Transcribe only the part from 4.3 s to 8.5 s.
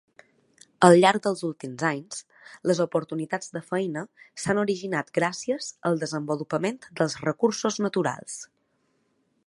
s'han originat gràcies al desenvolupament dels recursos naturals.